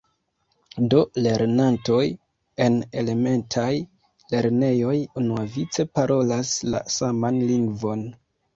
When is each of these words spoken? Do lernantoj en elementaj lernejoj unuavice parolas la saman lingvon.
Do 0.93 1.01
lernantoj 1.25 2.07
en 2.65 2.79
elementaj 3.03 3.67
lernejoj 4.33 4.97
unuavice 5.23 5.89
parolas 6.01 6.57
la 6.73 6.85
saman 6.99 7.41
lingvon. 7.55 8.07